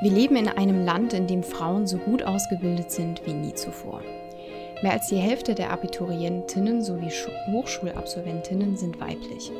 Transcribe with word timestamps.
Wir 0.00 0.12
leben 0.12 0.36
in 0.36 0.46
einem 0.46 0.84
Land, 0.84 1.12
in 1.12 1.26
dem 1.26 1.42
Frauen 1.42 1.88
so 1.88 1.98
gut 1.98 2.22
ausgebildet 2.22 2.92
sind 2.92 3.20
wie 3.26 3.32
nie 3.32 3.52
zuvor. 3.54 4.00
Mehr 4.80 4.92
als 4.92 5.08
die 5.08 5.16
Hälfte 5.16 5.56
der 5.56 5.72
Abiturientinnen 5.72 6.82
sowie 6.82 7.10
Hochschulabsolventinnen 7.50 8.76
sind 8.76 9.00
weiblich. 9.00 9.50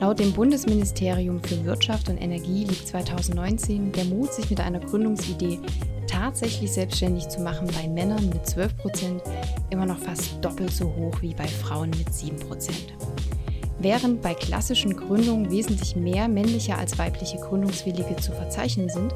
Laut 0.00 0.18
dem 0.18 0.32
Bundesministerium 0.32 1.40
für 1.40 1.64
Wirtschaft 1.64 2.08
und 2.08 2.18
Energie 2.18 2.64
liegt 2.64 2.88
2019 2.88 3.92
der 3.92 4.06
Mut, 4.06 4.32
sich 4.32 4.50
mit 4.50 4.58
einer 4.58 4.80
Gründungsidee 4.80 5.60
tatsächlich 6.08 6.72
selbstständig 6.72 7.28
zu 7.28 7.40
machen, 7.40 7.68
bei 7.80 7.86
Männern 7.86 8.30
mit 8.30 8.46
12 8.46 8.76
Prozent 8.78 9.22
immer 9.70 9.86
noch 9.86 9.98
fast 9.98 10.44
doppelt 10.44 10.72
so 10.72 10.86
hoch 10.86 11.22
wie 11.22 11.34
bei 11.34 11.46
Frauen 11.46 11.90
mit 11.90 12.12
7 12.12 12.36
Prozent. 12.40 12.94
Während 13.80 14.22
bei 14.22 14.34
klassischen 14.34 14.96
Gründungen 14.96 15.52
wesentlich 15.52 15.94
mehr 15.94 16.26
männliche 16.26 16.76
als 16.76 16.98
weibliche 16.98 17.38
Gründungswillige 17.38 18.16
zu 18.16 18.32
verzeichnen 18.32 18.88
sind, 18.88 19.14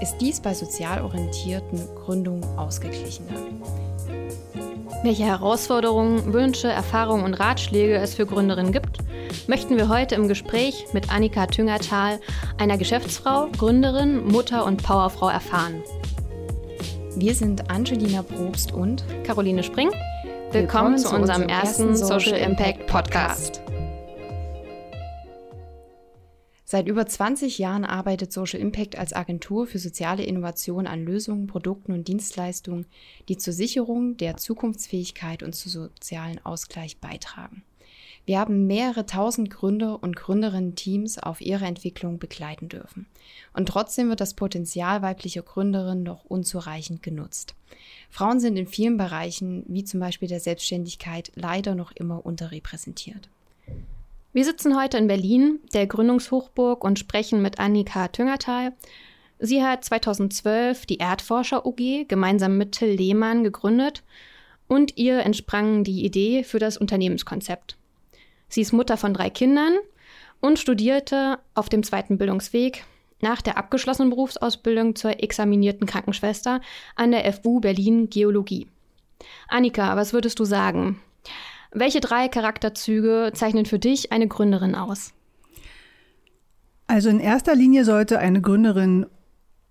ist 0.00 0.18
dies 0.18 0.40
bei 0.40 0.54
sozial 0.54 1.02
orientierten 1.02 1.80
Gründungen 2.04 2.44
ausgeglichener. 2.58 3.34
Welche 5.02 5.24
Herausforderungen, 5.24 6.32
Wünsche, 6.32 6.68
Erfahrungen 6.68 7.24
und 7.24 7.34
Ratschläge 7.34 7.96
es 7.96 8.14
für 8.14 8.24
Gründerinnen 8.24 8.72
gibt, 8.72 8.98
möchten 9.46 9.76
wir 9.76 9.88
heute 9.88 10.14
im 10.14 10.28
Gespräch 10.28 10.86
mit 10.92 11.12
Annika 11.12 11.46
Tüngertal, 11.46 12.20
einer 12.56 12.78
Geschäftsfrau, 12.78 13.48
Gründerin, 13.58 14.26
Mutter 14.26 14.64
und 14.64 14.82
Powerfrau 14.82 15.28
erfahren. 15.28 15.82
Wir 17.16 17.34
sind 17.34 17.70
Angelina 17.70 18.22
Probst 18.22 18.72
und 18.72 19.04
Caroline 19.24 19.62
Spring. 19.62 19.90
Willkommen, 20.50 20.94
Willkommen 20.94 20.98
zu, 20.98 21.14
unserem 21.14 21.48
ersten 21.48 21.96
Social 21.96 22.38
Impact 22.38 22.86
Podcast. 22.86 23.63
Seit 26.74 26.88
über 26.88 27.06
20 27.06 27.58
Jahren 27.58 27.84
arbeitet 27.84 28.32
Social 28.32 28.58
Impact 28.58 28.98
als 28.98 29.12
Agentur 29.12 29.68
für 29.68 29.78
soziale 29.78 30.24
Innovation 30.24 30.88
an 30.88 31.04
Lösungen, 31.04 31.46
Produkten 31.46 31.92
und 31.92 32.08
Dienstleistungen, 32.08 32.86
die 33.28 33.36
zur 33.36 33.52
Sicherung 33.52 34.16
der 34.16 34.38
Zukunftsfähigkeit 34.38 35.44
und 35.44 35.54
zu 35.54 35.68
sozialen 35.68 36.44
Ausgleich 36.44 36.98
beitragen. 36.98 37.62
Wir 38.26 38.40
haben 38.40 38.66
mehrere 38.66 39.06
tausend 39.06 39.50
Gründer 39.50 40.02
und 40.02 40.16
Gründerinnen-Teams 40.16 41.18
auf 41.18 41.40
ihre 41.40 41.64
Entwicklung 41.64 42.18
begleiten 42.18 42.68
dürfen. 42.68 43.06
Und 43.52 43.68
trotzdem 43.68 44.08
wird 44.08 44.20
das 44.20 44.34
Potenzial 44.34 45.00
weiblicher 45.00 45.42
Gründerinnen 45.42 46.02
noch 46.02 46.24
unzureichend 46.24 47.04
genutzt. 47.04 47.54
Frauen 48.10 48.40
sind 48.40 48.56
in 48.56 48.66
vielen 48.66 48.96
Bereichen, 48.96 49.64
wie 49.68 49.84
zum 49.84 50.00
Beispiel 50.00 50.26
der 50.26 50.40
Selbstständigkeit, 50.40 51.30
leider 51.36 51.76
noch 51.76 51.92
immer 51.92 52.26
unterrepräsentiert. 52.26 53.28
Wir 54.34 54.44
sitzen 54.44 54.76
heute 54.76 54.98
in 54.98 55.06
Berlin, 55.06 55.60
der 55.74 55.86
Gründungshochburg, 55.86 56.82
und 56.82 56.98
sprechen 56.98 57.40
mit 57.40 57.60
Annika 57.60 58.08
Tüngertal. 58.08 58.72
Sie 59.38 59.62
hat 59.62 59.84
2012 59.84 60.86
die 60.86 60.98
Erdforscher 60.98 61.64
UG 61.64 62.08
gemeinsam 62.08 62.58
mit 62.58 62.72
Till 62.72 62.88
Lehmann 62.88 63.44
gegründet 63.44 64.02
und 64.66 64.98
ihr 64.98 65.20
entsprang 65.20 65.84
die 65.84 66.04
Idee 66.04 66.42
für 66.42 66.58
das 66.58 66.76
Unternehmenskonzept. 66.76 67.76
Sie 68.48 68.62
ist 68.62 68.72
Mutter 68.72 68.96
von 68.96 69.14
drei 69.14 69.30
Kindern 69.30 69.74
und 70.40 70.58
studierte 70.58 71.38
auf 71.54 71.68
dem 71.68 71.84
zweiten 71.84 72.18
Bildungsweg 72.18 72.84
nach 73.20 73.40
der 73.40 73.56
abgeschlossenen 73.56 74.10
Berufsausbildung 74.10 74.96
zur 74.96 75.22
examinierten 75.22 75.86
Krankenschwester 75.86 76.60
an 76.96 77.12
der 77.12 77.32
FU 77.32 77.60
Berlin 77.60 78.10
Geologie. 78.10 78.66
Annika, 79.46 79.94
was 79.94 80.12
würdest 80.12 80.40
du 80.40 80.44
sagen? 80.44 81.00
Welche 81.74 82.00
drei 82.00 82.28
Charakterzüge 82.28 83.32
zeichnen 83.34 83.66
für 83.66 83.78
dich 83.78 84.12
eine 84.12 84.28
Gründerin 84.28 84.74
aus? 84.74 85.12
Also 86.86 87.08
in 87.08 87.18
erster 87.18 87.54
Linie 87.54 87.84
sollte 87.84 88.18
eine 88.18 88.40
Gründerin 88.40 89.06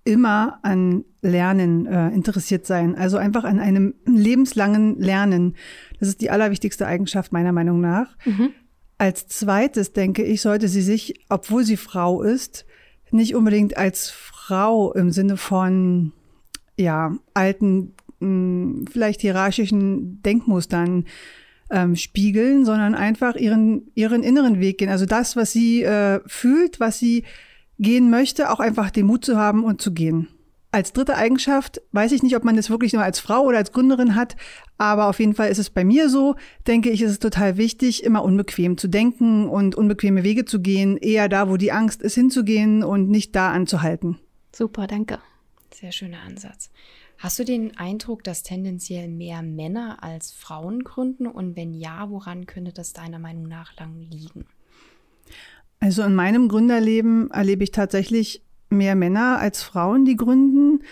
immer 0.04 0.60
an 0.64 1.06
Lernen 1.22 1.86
äh, 1.86 2.10
interessiert 2.10 2.66
sein, 2.66 2.96
also 2.96 3.16
einfach 3.16 3.46
an 3.46 3.62
einem 3.62 3.94
lebenslangen 4.06 5.00
Lernen. 5.00 5.56
Das 6.00 6.10
ist 6.10 6.20
die 6.20 6.30
allerwichtigste 6.30 6.86
Eigenschaft 6.86 7.32
meiner 7.32 7.54
Meinung 7.54 7.80
nach. 7.80 8.18
Mhm. 8.26 8.50
Als 8.98 9.28
zweites 9.28 9.94
denke 9.94 10.24
ich, 10.24 10.42
sollte 10.42 10.68
sie 10.68 10.82
sich, 10.82 11.22
obwohl 11.30 11.64
sie 11.64 11.78
Frau 11.78 12.22
ist, 12.22 12.66
nicht 13.12 13.36
unbedingt 13.36 13.78
als 13.78 14.10
Frau 14.10 14.92
im 14.92 15.12
Sinne 15.12 15.38
von 15.38 16.12
ja 16.78 17.16
alten, 17.34 17.94
mh, 18.20 18.90
vielleicht 18.92 19.22
hierarchischen 19.22 20.22
Denkmustern 20.24 21.06
ähm, 21.74 21.96
spiegeln, 21.96 22.64
sondern 22.66 22.96
einfach 22.96 23.36
ihren, 23.36 23.92
ihren 23.96 24.24
inneren 24.24 24.60
Weg 24.60 24.78
gehen. 24.78 24.90
Also 24.90 25.06
das, 25.06 25.36
was 25.36 25.52
sie 25.52 25.84
äh, 25.84 26.22
fühlt, 26.28 26.80
was 26.80 27.00
sie 27.00 27.24
gehen 27.80 28.10
möchte, 28.10 28.52
auch 28.52 28.60
einfach 28.60 28.92
den 28.92 29.08
Mut 29.08 29.26
zu 29.26 29.38
haben 29.38 29.64
und 29.64 29.82
zu 29.82 29.94
gehen. 29.94 30.28
Als 30.72 30.94
dritte 30.94 31.18
Eigenschaft 31.18 31.82
weiß 31.92 32.12
ich 32.14 32.24
nicht, 32.24 32.36
ob 32.36 32.44
man 32.44 32.56
das 32.56 32.70
wirklich 32.70 32.94
nur 32.94 33.04
als 33.04 33.20
Frau 33.20 33.42
oder 33.44 33.58
als 33.58 33.72
Gründerin 33.72 34.16
hat, 34.16 34.36
aber 34.78 35.08
auf 35.08 35.20
jeden 35.20 35.36
Fall 35.36 35.50
ist 35.50 35.60
es 35.60 35.70
bei 35.70 35.84
mir 35.84 36.10
so, 36.10 36.36
denke 36.66 36.90
ich, 36.90 37.02
ist 37.02 37.12
es 37.12 37.20
total 37.20 37.58
wichtig, 37.58 38.04
immer 38.04 38.24
unbequem 38.24 38.78
zu 38.78 38.88
denken 38.88 39.48
und 39.48 39.76
unbequeme 39.76 40.24
Wege 40.24 40.46
zu 40.46 40.62
gehen, 40.62 40.98
eher 40.98 41.30
da, 41.30 41.50
wo 41.50 41.58
die 41.58 41.72
Angst 41.72 42.02
ist, 42.02 42.16
hinzugehen 42.16 42.84
und 42.84 43.10
nicht 43.10 43.36
da 43.36 43.52
anzuhalten. 43.52 44.18
Super, 44.52 44.88
danke. 44.88 45.20
Sehr 45.74 45.92
schöner 45.92 46.22
Ansatz. 46.26 46.72
Hast 47.24 47.40
du 47.40 47.46
den 47.46 47.78
Eindruck, 47.78 48.26
dass 48.26 48.44
tendenziell 48.44 49.08
mehr 49.08 49.44
Männer 49.44 50.04
als 50.04 50.34
Frauen 50.34 50.84
gründen? 50.84 51.26
Und 51.26 51.56
wenn 51.56 51.74
ja, 51.74 52.10
woran 52.10 52.46
könnte 52.48 52.74
das 52.74 52.92
deiner 52.92 53.18
Meinung 53.18 53.48
nach 53.48 53.78
lang 53.78 54.02
liegen? 54.12 54.46
Also 55.80 56.04
in 56.04 56.16
meinem 56.16 56.50
Gründerleben 56.50 57.32
erlebe 57.32 57.64
ich 57.64 57.72
tatsächlich 57.72 58.44
mehr 58.68 58.96
Männer 58.96 59.40
als 59.40 59.64
Frauen, 59.64 60.04
die 60.04 60.18
gründen. 60.18 60.84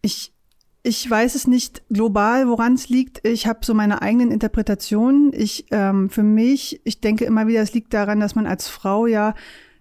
Ich, 0.00 0.32
ich 0.84 1.10
weiß 1.10 1.34
es 1.34 1.48
nicht 1.48 1.82
global, 1.88 2.46
woran 2.46 2.74
es 2.74 2.88
liegt. 2.88 3.26
Ich 3.26 3.48
habe 3.48 3.66
so 3.66 3.74
meine 3.74 4.02
eigenen 4.02 4.30
Interpretationen. 4.30 5.32
Ich 5.32 5.66
ähm, 5.72 6.08
für 6.08 6.22
mich, 6.22 6.80
ich 6.84 7.00
denke 7.00 7.24
immer 7.24 7.48
wieder, 7.48 7.62
es 7.62 7.74
liegt 7.74 7.92
daran, 7.94 8.20
dass 8.20 8.36
man 8.36 8.46
als 8.46 8.68
Frau 8.68 9.08
ja 9.08 9.34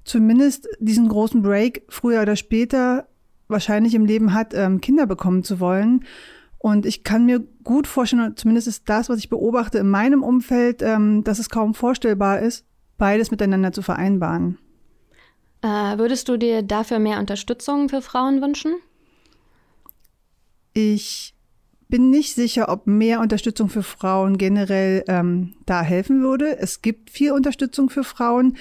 zumindest 0.05 0.67
diesen 0.79 1.07
großen 1.07 1.43
Break 1.43 1.83
früher 1.87 2.23
oder 2.23 2.35
später 2.35 3.07
wahrscheinlich 3.47 3.93
im 3.93 4.05
Leben 4.05 4.33
hat, 4.33 4.53
ähm, 4.53 4.81
Kinder 4.81 5.05
bekommen 5.05 5.43
zu 5.43 5.59
wollen. 5.59 6.05
Und 6.57 6.85
ich 6.85 7.03
kann 7.03 7.25
mir 7.25 7.43
gut 7.63 7.85
vorstellen, 7.85 8.35
zumindest 8.35 8.67
ist 8.67 8.89
das, 8.89 9.07
was 9.07 9.19
ich 9.19 9.29
beobachte 9.29 9.77
in 9.77 9.89
meinem 9.89 10.23
Umfeld, 10.23 10.81
ähm, 10.81 11.23
dass 11.23 11.37
es 11.37 11.49
kaum 11.49 11.75
vorstellbar 11.75 12.39
ist, 12.39 12.65
beides 12.97 13.29
miteinander 13.29 13.71
zu 13.71 13.81
vereinbaren. 13.81 14.57
Äh, 15.61 15.97
würdest 15.97 16.27
du 16.27 16.37
dir 16.37 16.63
dafür 16.63 16.99
mehr 16.99 17.19
Unterstützung 17.19 17.89
für 17.89 18.01
Frauen 18.01 18.41
wünschen? 18.41 18.75
Ich 20.73 21.35
bin 21.87 22.09
nicht 22.09 22.33
sicher, 22.33 22.69
ob 22.69 22.87
mehr 22.87 23.19
Unterstützung 23.19 23.69
für 23.69 23.83
Frauen 23.83 24.37
generell 24.37 25.03
ähm, 25.07 25.55
da 25.65 25.81
helfen 25.81 26.21
würde. 26.21 26.57
Es 26.57 26.81
gibt 26.81 27.09
viel 27.09 27.31
Unterstützung 27.31 27.89
für 27.89 28.03
Frauen. 28.03 28.57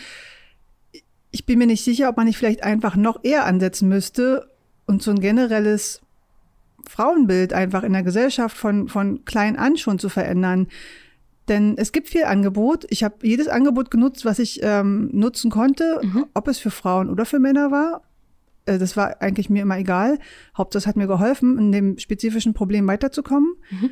Ich 1.30 1.46
bin 1.46 1.58
mir 1.58 1.66
nicht 1.66 1.82
sicher, 1.82 2.08
ob 2.08 2.16
man 2.16 2.26
nicht 2.26 2.36
vielleicht 2.36 2.62
einfach 2.62 2.96
noch 2.96 3.24
eher 3.24 3.46
ansetzen 3.46 3.88
müsste 3.88 4.53
und 4.86 5.02
so 5.02 5.10
ein 5.10 5.20
generelles 5.20 6.00
Frauenbild 6.86 7.52
einfach 7.52 7.82
in 7.82 7.92
der 7.92 8.02
Gesellschaft 8.02 8.56
von, 8.56 8.88
von 8.88 9.24
klein 9.24 9.56
an 9.56 9.76
schon 9.76 9.98
zu 9.98 10.08
verändern. 10.08 10.68
Denn 11.48 11.76
es 11.76 11.92
gibt 11.92 12.08
viel 12.08 12.24
Angebot. 12.24 12.86
Ich 12.88 13.04
habe 13.04 13.16
jedes 13.22 13.48
Angebot 13.48 13.90
genutzt, 13.90 14.24
was 14.24 14.38
ich 14.38 14.60
ähm, 14.62 15.10
nutzen 15.12 15.50
konnte, 15.50 16.00
mhm. 16.02 16.26
ob 16.34 16.48
es 16.48 16.58
für 16.58 16.70
Frauen 16.70 17.10
oder 17.10 17.26
für 17.26 17.38
Männer 17.38 17.70
war. 17.70 18.02
Äh, 18.66 18.78
das 18.78 18.96
war 18.96 19.20
eigentlich 19.20 19.50
mir 19.50 19.62
immer 19.62 19.78
egal. 19.78 20.18
Hauptsache 20.56 20.86
hat 20.86 20.96
mir 20.96 21.06
geholfen, 21.06 21.58
in 21.58 21.72
dem 21.72 21.98
spezifischen 21.98 22.54
Problem 22.54 22.86
weiterzukommen. 22.86 23.56
Mhm. 23.70 23.90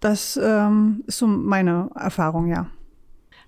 Das 0.00 0.38
ähm, 0.42 1.04
ist 1.06 1.18
so 1.18 1.26
meine 1.26 1.90
Erfahrung, 1.94 2.48
ja. 2.48 2.68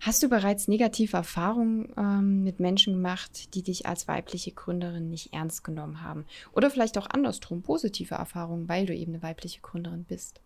Hast 0.01 0.23
du 0.23 0.29
bereits 0.29 0.69
negative 0.69 1.17
Erfahrungen 1.17 1.93
ähm, 1.97 2.43
mit 2.43 2.61
Menschen 2.61 2.95
gemacht, 2.95 3.55
die 3.55 3.63
dich 3.63 3.87
als 3.87 4.09
weibliche 4.09 4.53
Gründerin 4.53 5.09
nicht 5.09 5.33
ernst 5.33 5.65
genommen 5.65 6.03
haben? 6.03 6.25
Oder 6.53 6.71
vielleicht 6.71 6.99
auch 6.99 7.09
andersrum, 7.11 7.63
positive 7.63 8.15
Erfahrungen, 8.15 8.69
weil 8.69 8.87
du 8.87 8.95
eben 8.95 9.13
eine 9.13 9.23
weibliche 9.23 9.61
Gründerin 9.61 10.05
bist? 10.05 10.41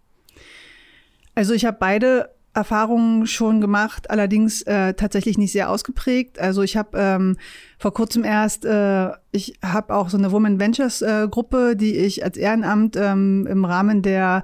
Also 1.34 1.54
ich 1.54 1.64
habe 1.64 1.76
beide 1.78 2.34
Erfahrungen 2.54 3.26
schon 3.26 3.60
gemacht, 3.60 4.10
allerdings 4.10 4.62
äh, 4.62 4.94
tatsächlich 4.94 5.38
nicht 5.38 5.52
sehr 5.52 5.70
ausgeprägt. 5.70 6.40
Also 6.40 6.62
ich 6.62 6.76
habe 6.76 6.98
ähm, 6.98 7.36
vor 7.78 7.94
kurzem 7.94 8.24
erst, 8.24 8.64
äh, 8.64 9.10
ich 9.30 9.54
habe 9.62 9.94
auch 9.94 10.08
so 10.08 10.18
eine 10.18 10.32
Women 10.32 10.58
Ventures 10.58 11.02
äh, 11.02 11.28
Gruppe, 11.30 11.76
die 11.76 11.94
ich 11.94 12.24
als 12.24 12.36
Ehrenamt 12.36 12.96
ähm, 12.96 13.46
im 13.48 13.64
Rahmen 13.64 14.02
der 14.02 14.42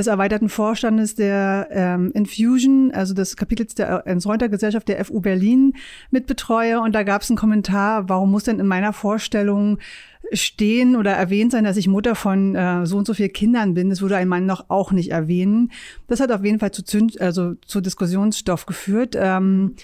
des 0.00 0.06
erweiterten 0.06 0.48
Vorstandes 0.48 1.14
der 1.14 1.68
ähm, 1.70 2.10
Infusion, 2.12 2.90
also 2.92 3.14
des 3.14 3.36
Kapitels 3.36 3.74
der 3.74 4.06
Ensreuter-Gesellschaft 4.06 4.88
der 4.88 5.04
FU 5.04 5.20
Berlin 5.20 5.74
mitbetreue. 6.10 6.80
Und 6.80 6.94
da 6.94 7.02
gab 7.02 7.22
es 7.22 7.30
einen 7.30 7.36
Kommentar, 7.36 8.08
warum 8.08 8.30
muss 8.30 8.44
denn 8.44 8.58
in 8.58 8.66
meiner 8.66 8.92
Vorstellung 8.92 9.78
stehen 10.32 10.96
oder 10.96 11.12
erwähnt 11.12 11.52
sein, 11.52 11.64
dass 11.64 11.76
ich 11.76 11.88
Mutter 11.88 12.14
von 12.14 12.54
äh, 12.54 12.86
so 12.86 12.96
und 12.96 13.06
so 13.06 13.14
vielen 13.14 13.32
Kindern 13.32 13.74
bin. 13.74 13.90
Das 13.90 14.00
würde 14.00 14.16
ein 14.16 14.28
Mann 14.28 14.46
noch 14.46 14.66
auch 14.68 14.92
nicht 14.92 15.10
erwähnen. 15.10 15.70
Das 16.08 16.20
hat 16.20 16.32
auf 16.32 16.44
jeden 16.44 16.58
Fall 16.58 16.72
zu, 16.72 16.82
Zünd 16.82 17.20
also 17.20 17.54
zu 17.66 17.80
Diskussionsstoff 17.80 18.66
geführt. 18.66 19.16
Ähm, 19.18 19.74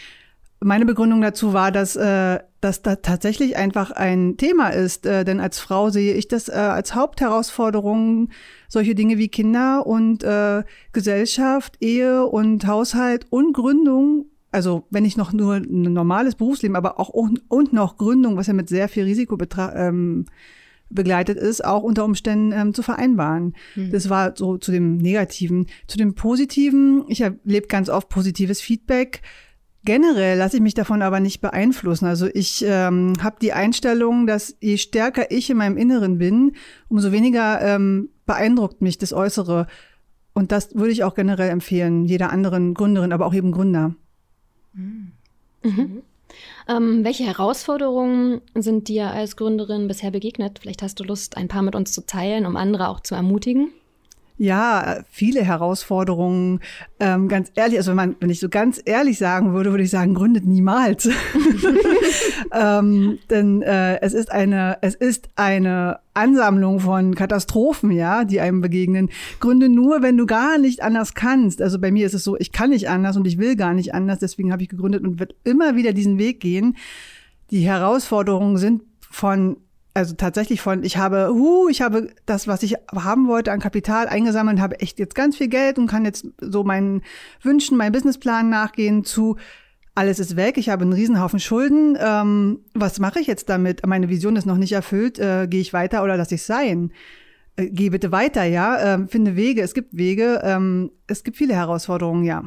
meine 0.61 0.87
Begründung 0.87 1.21
dazu 1.21 1.53
war, 1.53 1.71
dass 1.71 1.97
äh, 1.97 2.41
das 2.61 2.83
da 2.83 2.97
tatsächlich 2.97 3.57
einfach 3.57 3.91
ein 3.91 4.37
Thema 4.37 4.71
ist. 4.71 5.07
Äh, 5.07 5.25
denn 5.25 5.41
als 5.41 5.59
Frau 5.59 5.91
sehe 5.91 6.15
ich 6.15 6.29
das 6.29 6.49
äh, 6.49 6.53
als 6.53 6.95
Hauptherausforderung, 6.95 8.31
solche 8.69 8.95
Dinge 8.95 9.19
wie 9.19 9.29
Kinder 9.29 9.87
und 9.87 10.25
äh, 10.25 10.65
Gesellschaft, 10.93 11.77
Ehe 11.81 12.25
und 12.25 12.67
Haushalt 12.67 13.27
und 13.31 13.53
Gründung. 13.53 14.27
Also 14.51 14.87
wenn 14.91 15.05
ich 15.05 15.17
noch 15.17 15.33
nur 15.33 15.57
ein 15.57 15.93
normales 15.93 16.35
Berufsleben, 16.35 16.77
aber 16.77 16.99
auch 16.99 17.11
und 17.11 17.73
noch 17.73 17.99
Gründung, 17.99 18.37
was 18.37 18.47
ja 18.47 18.55
mit 18.55 18.69
sehr 18.69 18.89
viel 18.89 19.05
Risiko 19.05 19.37
ähm, 19.75 20.25
begleitet 20.89 21.37
ist, 21.37 21.65
auch 21.65 21.83
unter 21.83 22.05
Umständen 22.05 22.53
ähm, 22.53 22.73
zu 22.73 22.83
vereinbaren. 22.83 23.55
Mhm. 23.75 23.91
Das 23.91 24.09
war 24.09 24.35
so 24.37 24.57
zu 24.57 24.73
dem 24.73 24.97
Negativen. 24.97 25.67
Zu 25.87 25.99
dem 25.99 26.15
Positiven, 26.15 27.05
ich 27.09 27.21
erlebe 27.21 27.67
ganz 27.67 27.91
oft 27.91 28.09
positives 28.09 28.61
Feedback. 28.61 29.21
Generell 29.87 30.37
lasse 30.37 30.57
ich 30.57 30.63
mich 30.63 30.75
davon 30.75 31.01
aber 31.01 31.21
nicht 31.21 31.41
beeinflussen. 31.41 32.07
Also 32.07 32.27
ich 32.27 32.65
ähm, 32.67 33.13
habe 33.23 33.37
die 33.41 33.53
Einstellung, 33.53 34.27
dass 34.27 34.57
je 34.61 34.79
stärker 34.79 35.31
ich 35.31 35.49
in 35.49 35.57
meinem 35.57 35.77
Inneren 35.77 36.19
bin, 36.19 36.57
umso 36.89 37.13
weniger 37.13 37.63
ähm, 37.63 38.11
beeindruckt 38.27 38.83
mich 38.83 38.99
das 38.99 39.13
Äußere. 39.13 39.69
Und 40.35 40.51
das 40.51 40.75
würde 40.75 40.91
ich 40.91 41.05
auch 41.05 41.15
generell 41.15 41.51
empfehlen, 41.51 42.05
jeder 42.05 42.33
anderen 42.33 42.75
Gründerin, 42.75 43.13
aber 43.13 43.27
auch 43.27 43.33
jedem 43.33 43.53
Gründer. 43.53 43.95
Mhm. 44.73 45.13
Mhm. 45.63 46.03
Ähm, 46.69 47.05
welche 47.05 47.25
Herausforderungen 47.25 48.41
sind 48.57 48.89
dir 48.89 49.13
als 49.13 49.37
Gründerin 49.37 49.87
bisher 49.87 50.11
begegnet? 50.11 50.59
Vielleicht 50.59 50.83
hast 50.83 50.99
du 50.99 51.05
Lust, 51.05 51.37
ein 51.37 51.47
paar 51.47 51.63
mit 51.63 51.77
uns 51.77 51.93
zu 51.93 52.05
teilen, 52.05 52.45
um 52.45 52.57
andere 52.57 52.89
auch 52.89 52.99
zu 52.99 53.15
ermutigen. 53.15 53.71
Ja, 54.39 54.99
viele 55.09 55.43
Herausforderungen. 55.43 56.61
Ähm, 57.01 57.27
ganz 57.29 57.51
ehrlich, 57.55 57.79
also 57.79 57.91
wenn, 57.91 57.97
man, 57.97 58.17
wenn 58.21 58.29
ich 58.29 58.39
so 58.39 58.51
ganz 58.51 58.81
ehrlich 58.85 59.17
sagen 59.17 59.55
würde, 59.55 59.71
würde 59.71 59.85
ich 59.85 59.91
sagen, 59.91 60.13
gründet 60.13 60.45
niemals. 60.45 61.09
ähm, 62.53 63.19
denn 63.31 63.63
äh, 63.63 63.99
es 64.03 64.13
ist 64.13 64.31
eine, 64.31 64.77
es 64.83 64.95
ist 64.95 65.31
eine 65.37 66.01
Ansammlung 66.13 66.81
von 66.81 67.15
Katastrophen, 67.15 67.91
ja, 67.91 68.25
die 68.25 68.41
einem 68.41 68.61
begegnen. 68.61 69.09
Gründe 69.41 69.71
nur, 69.71 70.03
wenn 70.03 70.19
du 70.19 70.27
gar 70.27 70.59
nicht 70.59 70.83
anders 70.83 71.15
kannst. 71.15 71.63
Also 71.63 71.79
bei 71.79 71.91
mir 71.91 72.05
ist 72.05 72.15
es 72.15 72.25
so, 72.25 72.37
ich 72.37 72.53
kann 72.53 72.71
nicht 72.71 72.91
anders 72.91 73.17
und 73.17 73.27
ich 73.27 73.39
will 73.39 73.57
gar 73.57 73.73
nicht 73.73 73.95
anders. 73.95 74.19
Deswegen 74.19 74.53
habe 74.53 74.63
ich 74.63 74.69
gegründet 74.69 75.03
und 75.03 75.19
wird 75.19 75.35
immer 75.45 75.77
wieder 75.77 75.95
diesen 75.95 76.19
Weg 76.19 76.41
gehen. 76.41 76.77
Die 77.51 77.61
Herausforderungen 77.61 78.59
sind 78.59 78.83
von 79.01 79.57
also 79.97 80.15
tatsächlich 80.15 80.61
von, 80.61 80.85
ich 80.85 80.99
habe, 80.99 81.31
huh, 81.33 81.69
ich 81.69 81.81
habe 81.81 82.09
das, 82.27 82.47
was 82.47 82.63
ich 82.63 82.75
haben 82.95 83.29
wollte 83.29 83.51
an 83.51 83.61
Kapital 83.61 84.09
eingesammelt, 84.09 84.61
habe 84.61 84.79
echt 84.81 84.99
jetzt 84.99 85.15
ganz 85.15 85.37
viel 85.37 85.49
Geld 85.49 85.79
und 85.79 85.87
kann 85.87 86.05
jetzt 86.05 86.27
so 86.39 86.65
meinen 86.65 87.03
Wünschen, 87.43 87.79
meinen 87.79 87.93
Businessplan 87.93 88.51
nachgehen 88.51 89.05
zu, 89.05 89.37
alles 89.95 90.19
ist 90.19 90.37
weg, 90.37 90.59
ich 90.59 90.69
habe 90.69 90.83
einen 90.83 90.93
Riesenhaufen 90.93 91.41
Schulden. 91.41 91.97
Ähm, 91.99 92.61
was 92.75 93.01
mache 93.01 93.21
ich 93.21 93.27
jetzt 93.27 93.49
damit? 93.49 93.87
Meine 93.87 94.11
Vision 94.11 94.37
ist 94.37 94.45
noch 94.45 94.59
nicht 94.59 94.73
erfüllt. 94.73 95.19
Äh, 95.19 95.47
Gehe 95.49 95.63
ich 95.63 95.73
weiter 95.73 96.05
oder 96.05 96.19
lasse 96.19 96.35
ich 96.35 96.43
sein? 96.43 96.93
Äh, 97.57 97.71
geh 97.71 97.89
bitte 97.89 98.13
weiter, 98.13 98.45
ja. 98.45 98.95
Ähm, 98.95 99.09
finde 99.09 99.37
Wege. 99.37 99.63
Es 99.63 99.73
gibt 99.73 99.97
Wege. 99.97 100.43
Ähm, 100.45 100.91
es 101.07 101.25
gibt 101.25 101.39
viele 101.39 101.55
Herausforderungen, 101.55 102.25
ja. 102.25 102.45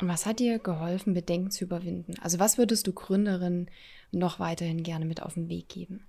Und 0.00 0.08
was 0.08 0.26
hat 0.26 0.40
dir 0.40 0.58
geholfen, 0.58 1.14
Bedenken 1.14 1.50
zu 1.50 1.64
überwinden? 1.64 2.14
Also 2.20 2.38
was 2.38 2.58
würdest 2.58 2.86
du 2.86 2.92
Gründerin 2.92 3.68
noch 4.12 4.38
weiterhin 4.38 4.82
gerne 4.82 5.06
mit 5.06 5.22
auf 5.22 5.34
den 5.34 5.48
Weg 5.48 5.68
geben? 5.68 6.06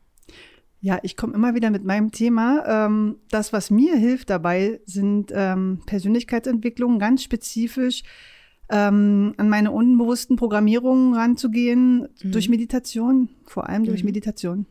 Ja, 0.80 1.00
ich 1.02 1.18
komme 1.18 1.34
immer 1.34 1.56
wieder 1.56 1.72
mit 1.72 1.86
meinem 1.86 2.12
Thema. 2.12 2.86
Ähm, 2.86 3.18
das, 3.30 3.52
was 3.52 3.72
mir 3.72 3.96
hilft 3.96 4.30
dabei, 4.30 4.80
sind 4.86 5.32
ähm, 5.34 5.82
Persönlichkeitsentwicklungen, 5.86 7.00
ganz 7.00 7.24
spezifisch 7.24 8.04
ähm, 8.70 9.34
an 9.38 9.50
meine 9.50 9.72
unbewussten 9.72 10.36
Programmierungen 10.36 11.16
ranzugehen, 11.16 12.10
mhm. 12.22 12.32
durch 12.32 12.50
Meditation, 12.50 13.30
vor 13.46 13.70
allem 13.70 13.86
durch 13.86 14.04
mhm. 14.04 14.08
Meditation. 14.08 14.66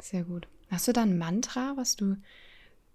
Sehr 0.00 0.24
gut. 0.24 0.48
Hast 0.70 0.88
du 0.88 0.92
da 0.92 1.02
ein 1.02 1.18
Mantra, 1.18 1.74
was 1.76 1.96
du 1.96 2.16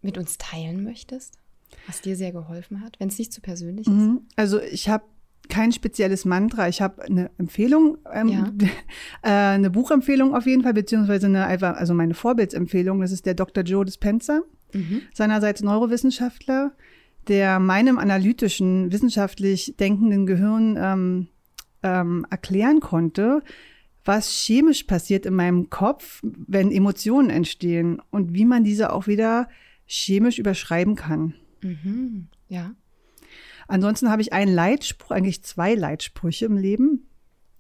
mit 0.01 0.17
uns 0.17 0.37
teilen 0.37 0.83
möchtest, 0.83 1.39
was 1.87 2.01
dir 2.01 2.15
sehr 2.15 2.31
geholfen 2.31 2.81
hat, 2.81 2.99
wenn 2.99 3.09
es 3.09 3.17
nicht 3.17 3.33
zu 3.33 3.41
persönlich 3.41 3.87
ist? 3.87 3.93
Mhm. 3.93 4.21
Also 4.35 4.61
ich 4.61 4.89
habe 4.89 5.03
kein 5.49 5.71
spezielles 5.71 6.25
Mantra. 6.25 6.67
Ich 6.67 6.81
habe 6.81 7.03
eine 7.03 7.31
Empfehlung, 7.37 7.97
ähm, 8.11 8.27
ja. 8.27 8.51
äh, 9.23 9.55
eine 9.55 9.69
Buchempfehlung 9.69 10.35
auf 10.35 10.45
jeden 10.45 10.63
Fall, 10.63 10.73
beziehungsweise 10.73 11.27
eine 11.27 11.45
einfach, 11.45 11.75
also 11.75 11.93
meine 11.93 12.13
Vorbildsempfehlung. 12.13 13.01
Das 13.01 13.11
ist 13.11 13.25
der 13.25 13.33
Dr. 13.33 13.63
Joe 13.63 13.85
Dispenza, 13.85 14.41
mhm. 14.73 15.01
seinerseits 15.13 15.61
Neurowissenschaftler, 15.61 16.71
der 17.27 17.59
meinem 17.59 17.97
analytischen, 17.97 18.91
wissenschaftlich 18.91 19.75
denkenden 19.79 20.25
Gehirn 20.25 20.77
ähm, 20.79 21.27
ähm, 21.83 22.25
erklären 22.29 22.79
konnte, 22.79 23.41
was 24.03 24.29
chemisch 24.29 24.83
passiert 24.83 25.25
in 25.25 25.33
meinem 25.33 25.69
Kopf, 25.69 26.21
wenn 26.23 26.71
Emotionen 26.71 27.31
entstehen 27.31 28.01
und 28.11 28.33
wie 28.33 28.45
man 28.45 28.63
diese 28.63 28.93
auch 28.93 29.07
wieder 29.07 29.47
chemisch 29.87 30.37
überschreiben 30.37 30.95
kann. 30.95 31.33
Mhm. 31.65 32.27
Ja. 32.47 32.75
Ansonsten 33.67 34.11
habe 34.11 34.21
ich 34.21 34.33
einen 34.33 34.53
Leitspruch, 34.53 35.11
eigentlich 35.11 35.43
zwei 35.43 35.73
Leitsprüche 35.73 36.45
im 36.45 36.57
Leben. 36.57 37.07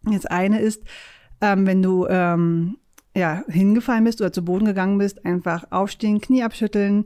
Das 0.03 0.25
eine 0.25 0.59
ist, 0.59 0.83
ähm, 1.41 1.65
wenn 1.65 1.81
du 1.81 2.05
ähm, 2.07 2.77
ja, 3.15 3.43
hingefallen 3.47 4.03
bist 4.03 4.21
oder 4.21 4.31
zu 4.31 4.45
Boden 4.45 4.65
gegangen 4.65 4.97
bist, 4.97 5.25
einfach 5.25 5.71
aufstehen, 5.71 6.21
Knie 6.21 6.43
abschütteln, 6.43 7.05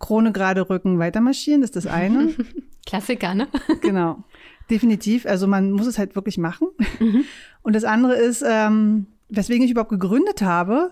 Krone 0.00 0.32
gerade 0.32 0.68
rücken, 0.68 0.98
weiter 0.98 1.20
marschieren, 1.20 1.60
das 1.60 1.70
ist 1.70 1.76
das 1.76 1.86
eine. 1.86 2.34
Klassiker, 2.86 3.34
ne? 3.34 3.46
genau. 3.80 4.24
Definitiv. 4.68 5.26
Also 5.26 5.46
man 5.46 5.70
muss 5.70 5.86
es 5.86 5.98
halt 5.98 6.16
wirklich 6.16 6.38
machen. 6.38 6.68
Mhm. 6.98 7.24
Und 7.62 7.76
das 7.76 7.84
andere 7.84 8.14
ist, 8.14 8.42
ähm, 8.44 9.06
weswegen 9.28 9.64
ich 9.64 9.70
überhaupt 9.70 9.90
gegründet 9.90 10.42
habe, 10.42 10.90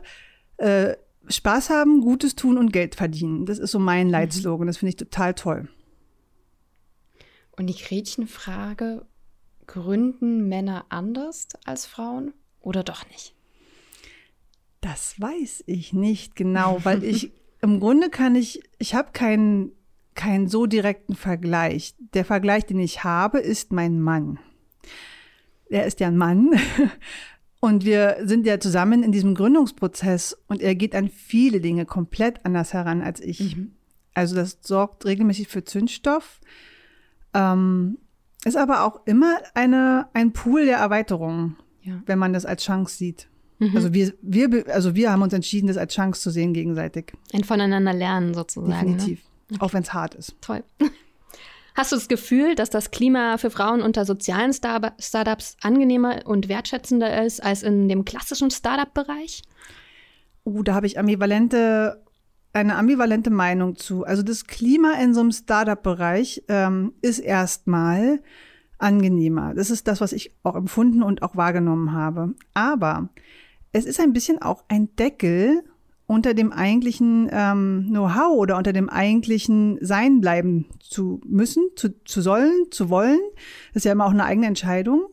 äh, 0.59 0.95
Spaß 1.31 1.71
haben, 1.71 2.01
Gutes 2.01 2.35
tun 2.35 2.59
und 2.59 2.73
Geld 2.73 2.95
verdienen. 2.95 3.47
Das 3.47 3.59
ist 3.59 3.71
so 3.71 3.79
mein 3.79 4.09
mhm. 4.09 4.13
Leitslogan. 4.13 4.67
Das 4.67 4.79
finde 4.79 4.91
ich 4.91 4.97
total 4.97 5.35
toll. 5.35 5.69
Und 7.57 7.67
die 7.67 7.77
Gretchenfrage, 7.77 9.07
gründen 9.67 10.49
Männer 10.49 10.87
anders 10.89 11.49
als 11.65 11.87
Frauen 11.87 12.33
oder 12.61 12.83
doch 12.83 13.07
nicht? 13.09 13.35
Das 14.81 15.21
weiß 15.21 15.65
ich 15.67 15.93
nicht 15.93 16.37
genau, 16.37 16.85
weil 16.85 17.05
ich 17.05 17.33
im 17.61 17.81
Grunde 17.81 18.09
kann 18.09 18.35
ich, 18.35 18.63
ich 18.79 18.95
habe 18.95 19.13
keinen 19.13 19.73
keinen 20.15 20.49
so 20.49 20.67
direkten 20.67 21.15
Vergleich. 21.15 21.95
Der 22.15 22.25
Vergleich, 22.25 22.67
den 22.67 22.81
ich 22.81 23.05
habe, 23.05 23.39
ist 23.39 23.73
mein 23.73 24.01
Mann. 24.01 24.39
Er 25.69 25.87
ist 25.87 26.01
ja 26.01 26.09
ein 26.09 26.17
Mann 26.17 26.51
und 27.61 27.85
wir 27.85 28.17
sind 28.23 28.47
ja 28.47 28.59
zusammen 28.59 29.03
in 29.03 29.13
diesem 29.13 29.35
Gründungsprozess 29.35 30.37
und 30.49 30.63
er 30.63 30.75
geht 30.75 30.95
an 30.95 31.09
viele 31.09 31.61
Dinge 31.61 31.85
komplett 31.85 32.45
anders 32.45 32.73
heran 32.73 33.03
als 33.03 33.21
ich. 33.21 33.57
Mhm. 33.57 33.73
Also 34.15 34.35
das 34.35 34.59
sorgt 34.63 35.05
regelmäßig 35.05 35.49
für 35.49 35.63
Zündstoff. 35.65 36.41
Ähm, 37.35 37.99
ist 38.45 38.57
aber 38.57 38.85
auch 38.85 39.07
immer 39.07 39.39
eine, 39.55 40.09
ein 40.15 40.33
Pool 40.33 40.65
der 40.65 40.79
Erweiterung, 40.79 41.57
ja. 41.83 42.03
wenn 42.07 42.19
man 42.19 42.33
das 42.33 42.47
als 42.47 42.65
Chance 42.65 42.97
sieht. 42.97 43.29
Mhm. 43.59 43.77
Also 43.77 43.93
wir, 43.93 44.15
wir, 44.23 44.65
also 44.75 44.95
wir 44.95 45.13
haben 45.13 45.21
uns 45.21 45.35
entschieden, 45.35 45.67
das 45.67 45.77
als 45.77 45.95
Chance 45.95 46.23
zu 46.23 46.31
sehen 46.31 46.55
gegenseitig. 46.55 47.13
Ein 47.35 47.45
voneinander 47.45 47.93
lernen 47.93 48.33
sozusagen. 48.33 48.71
Ne? 48.71 48.97
Definitiv. 48.97 49.21
Ne? 49.21 49.57
Okay. 49.57 49.65
Auch 49.65 49.73
wenn 49.75 49.83
es 49.83 49.93
hart 49.93 50.15
ist. 50.15 50.35
Toll. 50.41 50.65
Hast 51.81 51.93
du 51.93 51.97
das 51.97 52.09
Gefühl, 52.09 52.57
dass 52.57 52.69
das 52.69 52.91
Klima 52.91 53.39
für 53.39 53.49
Frauen 53.49 53.81
unter 53.81 54.05
sozialen 54.05 54.53
Star 54.53 54.93
Startups 54.99 55.57
angenehmer 55.63 56.27
und 56.27 56.51
wertschätzender 56.51 57.25
ist 57.25 57.43
als 57.43 57.63
in 57.63 57.89
dem 57.89 58.05
klassischen 58.05 58.51
Startup-Bereich? 58.51 59.41
Uh, 60.45 60.63
da 60.63 60.75
habe 60.75 60.87
ich 60.87 60.99
ambivalente 60.99 62.05
eine 62.53 62.77
ambivalente 62.77 63.31
Meinung 63.31 63.77
zu. 63.77 64.05
Also 64.05 64.23
das 64.23 64.45
Klima 64.45 64.93
in 65.03 65.15
so 65.15 65.21
einem 65.21 65.33
Startup-Bereich 65.33 66.43
ähm, 66.49 66.93
ist 67.01 67.19
erstmal 67.19 68.21
angenehmer. 68.77 69.55
Das 69.55 69.71
ist 69.71 69.89
das, 69.89 70.03
was 70.03 70.13
ich 70.13 70.37
auch 70.43 70.57
empfunden 70.57 71.03
und 71.03 71.23
auch 71.23 71.35
wahrgenommen 71.35 71.93
habe. 71.93 72.35
Aber 72.53 73.09
es 73.73 73.87
ist 73.87 74.01
ein 74.01 74.13
bisschen 74.13 74.43
auch 74.43 74.65
ein 74.69 74.95
Deckel 74.97 75.65
unter 76.11 76.35
dem 76.35 76.53
eigentlichen 76.53 77.29
ähm, 77.31 77.87
Know-how 77.89 78.37
oder 78.37 78.57
unter 78.57 78.73
dem 78.73 78.89
eigentlichen 78.89 79.79
Sein 79.81 80.21
bleiben 80.21 80.67
zu 80.81 81.21
müssen, 81.25 81.63
zu, 81.77 82.03
zu 82.05 82.21
sollen, 82.21 82.67
zu 82.73 82.91
wollen. 82.91 83.21
Das 83.69 83.83
ist 83.83 83.85
ja 83.85 83.93
immer 83.93 84.07
auch 84.07 84.11
eine 84.11 84.25
eigene 84.25 84.49
Entscheidung. 84.49 85.05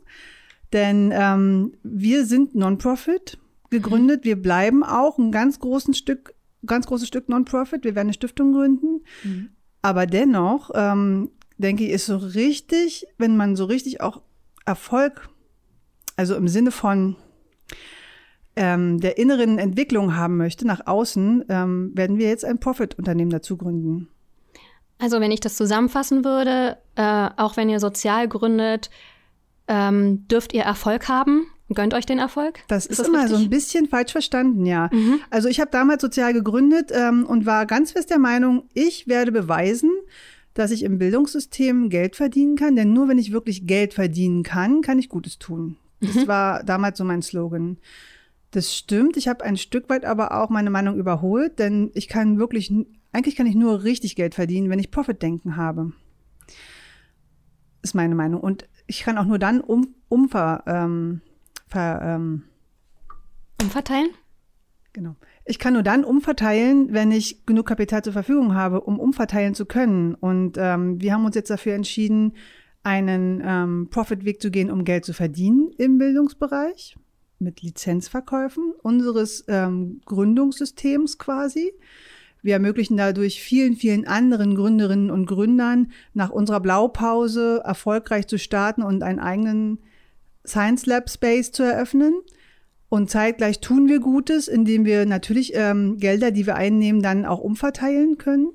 Denn 0.73 1.13
ähm, 1.13 1.73
wir 1.83 2.25
sind 2.25 2.55
Non-Profit 2.55 3.37
gegründet. 3.69 4.25
Wir 4.25 4.41
bleiben 4.41 4.83
auch 4.83 5.19
ein 5.19 5.31
ganz 5.31 5.59
großes 5.59 5.99
Stück 5.99 6.33
ganz 6.65 6.87
großes 6.87 7.07
Stück 7.07 7.29
Non-Profit. 7.29 7.83
Wir 7.83 7.93
werden 7.93 8.07
eine 8.07 8.13
Stiftung 8.13 8.53
gründen. 8.53 9.03
Mhm. 9.23 9.49
Aber 9.83 10.07
dennoch, 10.07 10.71
ähm, 10.73 11.29
denke 11.59 11.85
ich, 11.85 11.91
ist 11.91 12.07
so 12.07 12.17
richtig, 12.17 13.05
wenn 13.19 13.37
man 13.37 13.55
so 13.55 13.65
richtig 13.65 14.01
auch 14.01 14.23
Erfolg, 14.65 15.29
also 16.15 16.35
im 16.35 16.47
Sinne 16.47 16.71
von 16.71 17.15
ähm, 18.57 18.99
der 18.99 19.17
inneren 19.17 19.59
Entwicklung 19.59 20.15
haben 20.15 20.37
möchte 20.37 20.67
nach 20.67 20.85
außen, 20.85 21.45
ähm, 21.47 21.91
werden 21.93 22.17
wir 22.17 22.27
jetzt 22.27 22.43
ein 22.43 22.59
Profit-Unternehmen 22.59 23.31
dazu 23.31 23.55
gründen. 23.55 24.09
Also 24.99 25.19
wenn 25.19 25.31
ich 25.31 25.39
das 25.39 25.55
zusammenfassen 25.55 26.25
würde, 26.25 26.77
äh, 26.95 27.29
auch 27.37 27.55
wenn 27.55 27.69
ihr 27.69 27.79
sozial 27.79 28.27
gründet, 28.27 28.89
ähm, 29.67 30.27
dürft 30.27 30.53
ihr 30.53 30.63
Erfolg 30.63 31.07
haben. 31.07 31.47
Gönnt 31.73 31.93
euch 31.93 32.05
den 32.05 32.17
Erfolg? 32.17 32.59
Das 32.69 32.85
ist, 32.85 32.91
ist 32.91 32.99
das 33.01 33.07
immer 33.09 33.23
richtig? 33.23 33.37
so 33.37 33.43
ein 33.43 33.49
bisschen 33.49 33.87
falsch 33.87 34.13
verstanden, 34.13 34.65
ja. 34.65 34.89
Mhm. 34.91 35.19
Also 35.29 35.49
ich 35.49 35.59
habe 35.59 35.69
damals 35.69 36.01
sozial 36.01 36.33
gegründet 36.33 36.91
ähm, 36.93 37.25
und 37.25 37.45
war 37.45 37.65
ganz 37.65 37.91
fest 37.91 38.09
der 38.09 38.19
Meinung, 38.19 38.63
ich 38.73 39.07
werde 39.07 39.31
beweisen, 39.31 39.91
dass 40.53 40.71
ich 40.71 40.83
im 40.83 40.97
Bildungssystem 40.97 41.89
Geld 41.89 42.15
verdienen 42.15 42.55
kann. 42.55 42.75
Denn 42.75 42.93
nur 42.93 43.09
wenn 43.09 43.19
ich 43.19 43.33
wirklich 43.33 43.67
Geld 43.67 43.93
verdienen 43.93 44.43
kann, 44.43 44.81
kann 44.81 44.97
ich 44.97 45.09
Gutes 45.09 45.37
tun. 45.37 45.75
Das 45.99 46.15
mhm. 46.15 46.27
war 46.27 46.63
damals 46.63 46.97
so 46.97 47.03
mein 47.03 47.21
Slogan. 47.21 47.77
Das 48.51 48.75
stimmt. 48.75 49.17
Ich 49.17 49.27
habe 49.27 49.43
ein 49.43 49.57
Stück 49.57 49.89
weit 49.89 50.05
aber 50.05 50.41
auch 50.41 50.49
meine 50.49 50.69
Meinung 50.69 50.95
überholt, 50.95 51.59
denn 51.59 51.91
ich 51.93 52.07
kann 52.07 52.39
wirklich, 52.39 52.73
eigentlich 53.11 53.35
kann 53.35 53.45
ich 53.45 53.55
nur 53.55 53.83
richtig 53.83 54.15
Geld 54.15 54.35
verdienen, 54.35 54.69
wenn 54.69 54.79
ich 54.79 54.91
Profit-Denken 54.91 55.57
habe. 55.57 55.91
Ist 57.81 57.95
meine 57.95 58.15
Meinung. 58.15 58.41
Und 58.41 58.67
ich 58.87 59.01
kann 59.01 59.17
auch 59.17 59.25
nur 59.25 59.39
dann 59.39 59.59
um, 59.59 59.95
umver, 60.07 60.63
ähm, 60.65 61.21
ver, 61.67 62.01
ähm, 62.01 62.43
umverteilen. 63.61 64.09
Genau. 64.93 65.15
Ich 65.45 65.59
kann 65.59 65.73
nur 65.73 65.83
dann 65.83 66.03
umverteilen, 66.03 66.93
wenn 66.93 67.11
ich 67.11 67.45
genug 67.45 67.67
Kapital 67.67 68.03
zur 68.03 68.13
Verfügung 68.13 68.55
habe, 68.55 68.81
um 68.81 68.99
umverteilen 68.99 69.55
zu 69.55 69.65
können. 69.65 70.15
Und 70.15 70.57
ähm, 70.57 71.01
wir 71.01 71.13
haben 71.13 71.25
uns 71.25 71.35
jetzt 71.35 71.49
dafür 71.49 71.73
entschieden, 71.73 72.33
einen 72.83 73.41
ähm, 73.45 73.89
Profit-Weg 73.91 74.41
zu 74.41 74.51
gehen, 74.51 74.71
um 74.71 74.85
Geld 74.85 75.03
zu 75.03 75.13
verdienen 75.13 75.69
im 75.77 75.97
Bildungsbereich 75.97 76.95
mit 77.39 77.61
Lizenzverkäufen 77.61 78.73
unseres 78.81 79.45
ähm, 79.47 80.01
Gründungssystems 80.05 81.17
quasi. 81.17 81.73
Wir 82.41 82.53
ermöglichen 82.53 82.97
dadurch 82.97 83.41
vielen, 83.41 83.75
vielen 83.75 84.07
anderen 84.07 84.55
Gründerinnen 84.55 85.11
und 85.11 85.25
Gründern 85.25 85.91
nach 86.13 86.29
unserer 86.29 86.59
Blaupause 86.59 87.61
erfolgreich 87.65 88.27
zu 88.27 88.37
starten 88.37 88.83
und 88.83 89.03
einen 89.03 89.19
eigenen 89.19 89.79
Science 90.45 90.85
Lab 90.85 91.09
Space 91.09 91.51
zu 91.51 91.63
eröffnen. 91.63 92.13
Und 92.89 93.09
zeitgleich 93.09 93.59
tun 93.59 93.89
wir 93.89 93.99
Gutes, 93.99 94.47
indem 94.47 94.85
wir 94.85 95.05
natürlich 95.05 95.51
ähm, 95.55 95.97
Gelder, 95.97 96.31
die 96.31 96.45
wir 96.45 96.55
einnehmen, 96.55 97.01
dann 97.01 97.25
auch 97.25 97.39
umverteilen 97.39 98.17
können. 98.17 98.51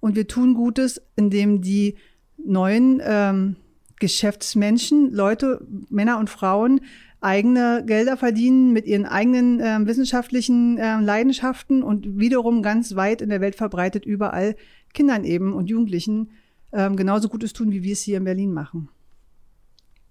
Und 0.00 0.16
wir 0.16 0.26
tun 0.26 0.54
Gutes, 0.54 1.00
indem 1.14 1.60
die 1.60 1.96
neuen 2.36 3.00
ähm, 3.04 3.56
Geschäftsmenschen, 4.00 5.12
Leute, 5.12 5.66
Männer 5.88 6.18
und 6.18 6.30
Frauen 6.30 6.80
eigene 7.20 7.82
Gelder 7.86 8.16
verdienen 8.16 8.72
mit 8.72 8.86
ihren 8.86 9.06
eigenen 9.06 9.60
äh, 9.60 9.86
wissenschaftlichen 9.86 10.78
äh, 10.78 11.00
Leidenschaften 11.00 11.82
und 11.82 12.18
wiederum 12.18 12.62
ganz 12.62 12.94
weit 12.94 13.22
in 13.22 13.30
der 13.30 13.40
Welt 13.40 13.56
verbreitet 13.56 14.04
überall 14.04 14.56
Kindern 14.92 15.24
eben 15.24 15.52
und 15.52 15.68
Jugendlichen 15.68 16.30
äh, 16.72 16.90
genauso 16.90 17.28
Gutes 17.28 17.52
tun, 17.52 17.72
wie 17.72 17.82
wir 17.82 17.92
es 17.92 18.02
hier 18.02 18.18
in 18.18 18.24
Berlin 18.24 18.52
machen. 18.52 18.88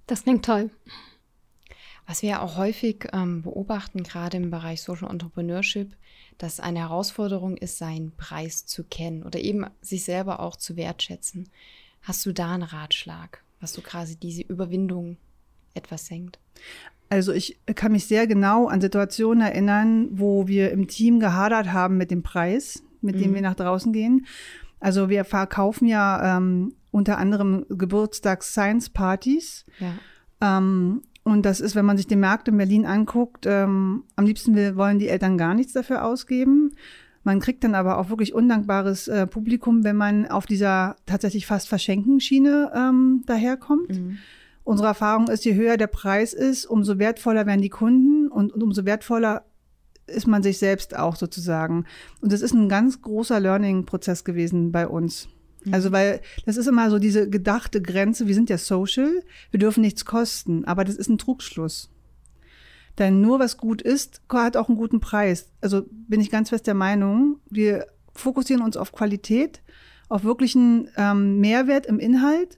Das 0.08 0.24
klingt 0.24 0.46
toll. 0.46 0.70
Was 2.08 2.22
wir 2.22 2.30
ja 2.30 2.42
auch 2.42 2.58
häufig 2.58 3.08
ähm, 3.14 3.42
beobachten, 3.42 4.04
gerade 4.04 4.38
im 4.38 4.52
Bereich 4.52 4.82
Social 4.82 5.10
Entrepreneurship, 5.10 5.96
dass 6.38 6.60
eine 6.60 6.80
Herausforderung 6.80 7.58
ist, 7.58 7.78
seinen 7.78 8.12
Preis 8.16 8.66
zu 8.66 8.84
kennen 8.84 9.24
oder 9.24 9.40
eben 9.40 9.66
sich 9.82 10.04
selber 10.04 10.40
auch 10.40 10.56
zu 10.56 10.76
wertschätzen. 10.76 11.50
Hast 12.02 12.26
du 12.26 12.34
da 12.34 12.54
einen 12.54 12.64
Ratschlag, 12.64 13.44
was 13.60 13.74
so 13.74 13.82
quasi 13.82 14.16
diese 14.16 14.44
Überwindung 14.44 15.18
etwas 15.74 16.06
senkt? 16.06 16.40
Also 17.16 17.32
ich 17.32 17.58
kann 17.76 17.94
mich 17.94 18.08
sehr 18.08 18.28
genau 18.28 18.68
an 18.68 18.82
Situationen 18.82 19.42
erinnern, 19.42 20.10
wo 20.12 20.50
wir 20.50 20.72
im 20.72 20.90
Team 20.90 21.22
gehadert 21.22 21.72
haben 21.72 21.96
mit 21.96 22.12
dem 22.12 22.24
Preis, 22.24 22.84
mit 23.00 23.16
mhm. 23.16 23.20
dem 23.22 23.34
wir 23.36 23.42
nach 23.42 23.56
draußen 23.56 23.94
gehen. 23.94 24.26
Also 24.82 25.08
wir 25.08 25.24
verkaufen 25.24 25.88
ja 25.88 26.36
ähm, 26.36 26.74
unter 26.92 27.18
anderem 27.18 27.66
Geburtstags-Science-Partys. 27.70 29.64
Ja. 29.80 29.94
Ähm, 30.58 31.04
und 31.24 31.46
das 31.46 31.62
ist, 31.62 31.74
wenn 31.74 31.86
man 31.86 31.96
sich 31.96 32.08
den 32.08 32.20
Markt 32.20 32.50
in 32.50 32.58
Berlin 32.58 32.86
anguckt, 32.86 33.46
ähm, 33.46 34.04
am 34.18 34.26
liebsten 34.26 34.54
will, 34.54 34.76
wollen 34.76 35.00
die 35.00 35.08
Eltern 35.08 35.38
gar 35.38 35.54
nichts 35.54 35.72
dafür 35.72 36.04
ausgeben. 36.04 36.72
Man 37.24 37.40
kriegt 37.40 37.64
dann 37.64 37.76
aber 37.76 37.98
auch 37.98 38.10
wirklich 38.10 38.34
undankbares 38.34 39.08
äh, 39.08 39.26
Publikum, 39.26 39.86
wenn 39.86 39.96
man 39.96 40.28
auf 40.28 40.46
dieser 40.48 40.98
tatsächlich 41.06 41.46
fast 41.46 41.70
Verschenken-Schiene 41.70 42.74
ähm, 42.76 43.24
daherkommt. 43.26 43.92
Mhm. 43.92 44.18
Unsere 44.66 44.88
Erfahrung 44.88 45.28
ist, 45.28 45.46
je 45.46 45.54
höher 45.54 45.78
der 45.78 45.86
Preis 45.88 46.34
ist, 46.34 46.66
umso 46.66 46.98
wertvoller 46.98 47.46
werden 47.46 47.62
die 47.62 47.70
Kunden 47.70 48.28
und, 48.30 48.52
und 48.52 48.64
umso 48.64 48.84
wertvoller 48.84 49.46
ist 50.08 50.26
man 50.26 50.42
sich 50.42 50.58
selbst 50.58 50.98
auch 50.98 51.16
sozusagen. 51.16 51.86
Und 52.20 52.34
das 52.34 52.42
ist 52.42 52.54
ein 52.54 52.68
ganz 52.68 53.00
großer 53.04 53.40
Learning-Prozess 53.40 54.24
gewesen 54.24 54.72
bei 54.72 54.88
uns. 54.88 55.28
Mhm. 55.64 55.74
Also, 55.76 55.92
weil 55.92 56.20
das 56.48 56.58
ist 56.58 56.66
immer 56.66 56.90
so 56.90 56.98
diese 56.98 57.30
gedachte 57.30 57.80
Grenze, 57.80 58.26
wir 58.26 58.34
sind 58.34 58.50
ja 58.50 58.58
social, 58.58 59.22
wir 59.52 59.60
dürfen 59.60 59.82
nichts 59.82 60.04
kosten, 60.04 60.66
aber 60.66 60.84
das 60.84 60.96
ist 60.96 61.10
ein 61.10 61.20
Trugschluss. 61.20 61.92
Denn 62.98 63.22
nur 63.22 63.38
was 63.38 63.58
gut 63.58 63.84
ist, 63.84 64.24
hat 64.32 64.58
auch 64.58 64.68
einen 64.68 64.80
guten 64.80 65.00
Preis. 65.00 65.52
Also 65.62 65.86
bin 65.92 66.22
ich 66.22 66.32
ganz 66.32 66.50
fest 66.50 66.66
der 66.66 66.74
Meinung, 66.74 67.40
wir 67.52 67.86
fokussieren 68.16 68.64
uns 68.64 68.78
auf 68.78 68.94
Qualität, 68.94 69.62
auf 70.10 70.24
wirklichen 70.24 70.90
ähm, 70.98 71.40
Mehrwert 71.40 71.86
im 71.86 72.00
Inhalt 72.00 72.58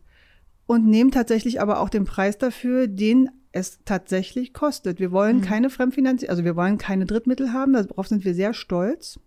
und 0.68 0.86
nehmen 0.86 1.12
tatsächlich 1.12 1.60
aber 1.60 1.80
auch 1.80 1.90
den 1.90 2.06
Preis 2.06 2.38
dafür, 2.38 2.88
den 2.88 3.30
es 3.52 3.80
tatsächlich 3.86 4.54
kostet. 4.54 5.00
Wir 5.00 5.12
wollen 5.12 5.38
mhm. 5.38 5.42
keine 5.42 5.70
Fremdfinanzierung, 5.70 6.30
also 6.30 6.44
wir 6.44 6.56
wollen 6.56 6.78
keine 6.78 7.06
Drittmittel 7.06 7.54
haben, 7.54 7.74
darauf 7.74 8.08
sind 8.08 8.24
wir 8.24 8.36
sehr 8.36 8.54
stolz. 8.54 9.20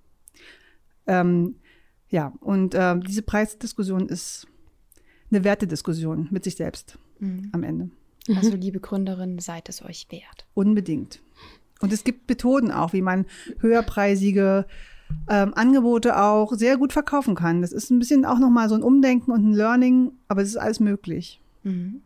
Ähm, 1.07 1.57
ja, 2.09 2.33
und 2.41 2.75
äh, 2.75 2.99
diese 3.01 3.23
Preisdiskussion 3.23 4.09
ist 4.09 4.47
eine 5.31 5.43
Wertediskussion 5.43 6.29
mit 6.31 6.45
sich 6.45 6.57
selbst 6.57 6.99
mhm. 7.19 7.49
am 7.53 7.63
Ende. 7.63 7.91
Also, 8.37 8.55
liebe 8.55 8.81
Gründerin, 8.81 9.39
seid 9.39 9.69
es 9.69 9.83
euch 9.83 10.07
wert. 10.11 10.47
Unbedingt. 10.55 11.21
Und 11.81 11.93
es 11.93 12.05
gibt 12.05 12.29
Methoden 12.29 12.71
auch, 12.71 12.93
wie 12.93 13.01
man 13.01 13.25
höherpreisige 13.59 14.67
ähm, 15.29 15.53
Angebote 15.55 16.21
auch 16.21 16.53
sehr 16.55 16.77
gut 16.77 16.93
verkaufen 16.93 17.35
kann. 17.35 17.63
Das 17.63 17.73
ist 17.73 17.91
ein 17.91 17.99
bisschen 17.99 18.25
auch 18.25 18.39
nochmal 18.39 18.69
so 18.69 18.75
ein 18.75 18.83
Umdenken 18.83 19.31
und 19.31 19.51
ein 19.51 19.55
Learning, 19.55 20.13
aber 20.29 20.43
es 20.43 20.49
ist 20.49 20.57
alles 20.57 20.81
möglich. 20.81 21.41
Mhm. 21.63 22.03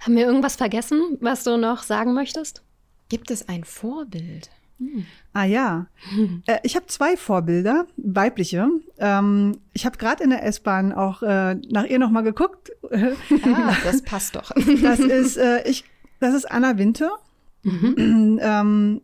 Haben 0.00 0.16
wir 0.16 0.26
irgendwas 0.26 0.56
vergessen, 0.56 1.18
was 1.20 1.44
du 1.44 1.56
noch 1.56 1.82
sagen 1.82 2.14
möchtest? 2.14 2.62
Gibt 3.08 3.30
es 3.30 3.48
ein 3.48 3.64
Vorbild? 3.64 4.50
Hm. 4.78 5.06
Ah 5.32 5.44
ja, 5.44 5.86
äh, 6.46 6.58
ich 6.62 6.76
habe 6.76 6.86
zwei 6.86 7.16
Vorbilder, 7.16 7.86
weibliche. 7.96 8.68
Ähm, 8.98 9.58
ich 9.72 9.86
habe 9.86 9.96
gerade 9.96 10.22
in 10.22 10.30
der 10.30 10.44
S-Bahn 10.44 10.92
auch 10.92 11.22
äh, 11.22 11.54
nach 11.54 11.84
ihr 11.84 11.98
nochmal 11.98 12.22
geguckt. 12.22 12.72
Ah, 12.90 13.74
das 13.84 14.02
passt 14.02 14.36
doch. 14.36 14.50
das 14.82 14.98
ist 14.98 15.36
äh, 15.36 15.62
ich, 15.68 15.84
das 16.20 16.34
ist 16.34 16.50
Anna 16.50 16.76
Winter. 16.78 17.10
Mhm. 17.62 18.38
ähm, 18.42 19.00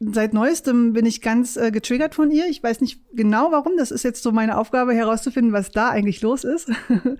seit 0.00 0.34
neuestem 0.34 0.92
bin 0.92 1.06
ich 1.06 1.22
ganz 1.22 1.56
äh, 1.56 1.70
getriggert 1.70 2.14
von 2.14 2.30
ihr. 2.30 2.46
Ich 2.48 2.62
weiß 2.62 2.80
nicht 2.80 3.00
genau 3.14 3.50
warum. 3.52 3.76
Das 3.76 3.90
ist 3.90 4.02
jetzt 4.02 4.22
so 4.22 4.32
meine 4.32 4.58
Aufgabe 4.58 4.94
herauszufinden, 4.94 5.52
was 5.52 5.70
da 5.70 5.90
eigentlich 5.90 6.20
los 6.22 6.44
ist. 6.44 6.70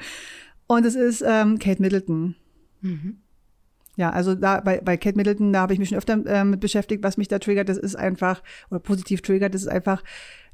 Und 0.66 0.84
es 0.84 0.94
ist 0.94 1.22
ähm, 1.26 1.58
Kate 1.58 1.80
Middleton. 1.80 2.34
Mhm. 2.80 3.18
Ja, 3.96 4.10
also 4.10 4.34
da 4.34 4.60
bei, 4.60 4.80
bei 4.80 4.96
Kate 4.96 5.16
Middleton, 5.16 5.52
da 5.52 5.60
habe 5.60 5.72
ich 5.72 5.78
mich 5.78 5.88
schon 5.88 5.98
öfter 5.98 6.24
äh, 6.26 6.44
mit 6.44 6.60
beschäftigt, 6.60 7.02
was 7.02 7.16
mich 7.16 7.28
da 7.28 7.38
triggert. 7.38 7.68
Das 7.68 7.78
ist 7.78 7.96
einfach, 7.96 8.42
oder 8.70 8.80
positiv 8.80 9.22
triggert, 9.22 9.54
das 9.54 9.62
ist 9.62 9.68
einfach 9.68 10.02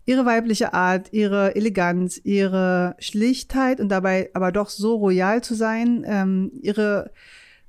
ihre 0.04 0.24
weibliche 0.24 0.74
Art, 0.74 1.12
ihre 1.12 1.56
Eleganz, 1.56 2.20
ihre 2.22 2.94
Schlichtheit 2.98 3.80
und 3.80 3.88
dabei 3.88 4.30
aber 4.34 4.52
doch 4.52 4.68
so 4.68 4.96
royal 4.96 5.42
zu 5.42 5.54
sein, 5.54 6.04
ähm, 6.06 6.52
ihre 6.60 7.12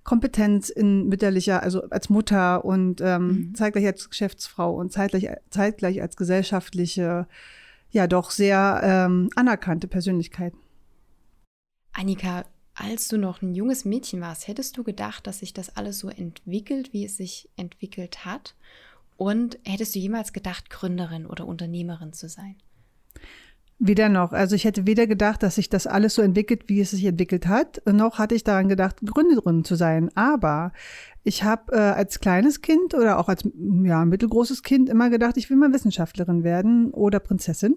Kompetenz 0.04 0.70
in 0.70 1.08
mütterlicher, 1.08 1.64
also 1.64 1.84
als 1.90 2.10
Mutter 2.10 2.66
und 2.66 3.00
ähm, 3.02 3.28
mhm. 3.28 3.56
zeitgleich 3.56 3.86
als 3.86 4.10
Geschäftsfrau 4.10 4.76
und 4.76 4.92
zeitgleich, 4.92 5.30
zeitgleich 5.50 6.02
als 6.02 6.18
gesellschaftliche, 6.18 7.28
ja 7.92 8.08
doch 8.08 8.32
sehr 8.32 8.82
ähm, 8.84 9.30
anerkannte 9.36 9.88
Persönlichkeit. 9.88 10.54
Annika, 11.94 12.46
als 12.76 13.08
du 13.08 13.18
noch 13.18 13.42
ein 13.42 13.54
junges 13.54 13.86
Mädchen 13.86 14.20
warst, 14.20 14.48
hättest 14.48 14.78
du 14.78 14.84
gedacht, 14.84 15.28
dass 15.28 15.40
sich 15.40 15.54
das 15.54 15.78
alles 15.78 16.00
so 16.00 16.10
entwickelt, 16.10 16.92
wie 16.92 17.06
es 17.06 17.18
sich 17.18 17.50
entwickelt 17.56 18.26
hat? 18.26 18.56
Und 19.16 19.60
hättest 19.64 19.94
du 19.94 20.00
jemals 20.00 20.34
gedacht, 20.34 20.72
Gründerin 20.72 21.28
oder 21.28 21.46
Unternehmerin 21.46 22.14
zu 22.14 22.28
sein? 22.28 22.56
Weder 23.86 24.08
noch. 24.08 24.32
Also 24.32 24.56
ich 24.56 24.63
hätte 24.63 24.88
weder 24.88 25.08
gedacht, 25.08 25.44
dass 25.44 25.56
sich 25.56 25.70
das 25.70 25.88
alles 25.88 26.16
so 26.16 26.22
entwickelt, 26.22 26.63
wie 26.68 26.80
es 26.80 26.92
sich 26.92 27.04
entwickelt 27.04 27.48
hat, 27.48 27.82
noch 27.86 28.18
hatte 28.18 28.34
ich 28.34 28.46
daran 28.46 28.70
gedacht, 28.70 29.02
Gründerin 29.04 29.66
zu 29.66 29.75
sein. 29.75 30.10
Aber 30.16 30.72
ich 31.25 31.44
habe 31.44 31.74
äh, 31.74 31.80
als 31.80 32.22
kleines 32.22 32.62
Kind 32.62 32.94
oder 32.94 33.20
auch 33.20 33.28
als 33.28 33.44
ja, 33.84 34.06
mittelgroßes 34.06 34.63
Kind 34.63 34.88
immer 34.88 35.10
gedacht, 35.10 35.36
ich 35.36 35.50
will 35.50 35.58
mal 35.58 35.74
Wissenschaftlerin 35.74 36.46
werden 36.46 36.92
oder 36.92 37.20
Prinzessin. 37.20 37.75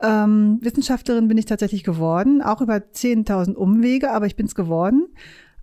Ähm, 0.00 0.60
Wissenschaftlerin 0.62 1.28
bin 1.28 1.36
ich 1.36 1.44
tatsächlich 1.44 1.84
geworden, 1.84 2.40
auch 2.40 2.62
über 2.62 2.76
10.000 2.76 3.52
Umwege, 3.52 4.12
aber 4.12 4.24
ich 4.24 4.36
bin 4.36 4.46
es 4.46 4.54
geworden. 4.54 5.08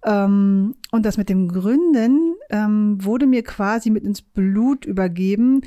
Ähm, 0.06 0.76
und 0.92 1.06
das 1.08 1.18
mit 1.18 1.30
dem 1.30 1.48
Gründen 1.48 2.36
ähm, 2.52 3.04
wurde 3.04 3.26
mir 3.26 3.44
quasi 3.44 3.90
mit 3.90 4.04
ins 4.04 4.22
Blut 4.22 4.86
übergeben, 4.86 5.62